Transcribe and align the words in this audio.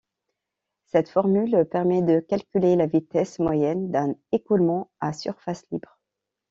Cette 0.87 1.09
formule 1.09 1.67
permet 1.69 2.01
de 2.01 2.21
calculer 2.21 2.75
la 2.75 2.87
vitesse 2.87 3.37
moyenne 3.37 3.91
d’un 3.91 4.15
écoulement 4.31 4.89
à 4.99 5.13
surface 5.13 5.63
libre. 5.69 5.99